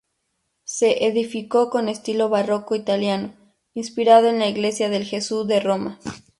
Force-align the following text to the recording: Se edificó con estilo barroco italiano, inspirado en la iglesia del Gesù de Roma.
Se 0.65 1.05
edificó 1.05 1.69
con 1.69 1.87
estilo 1.87 2.27
barroco 2.27 2.73
italiano, 2.73 3.35
inspirado 3.75 4.29
en 4.29 4.39
la 4.39 4.47
iglesia 4.47 4.89
del 4.89 5.03
Gesù 5.05 5.45
de 5.45 5.59
Roma. 5.59 5.99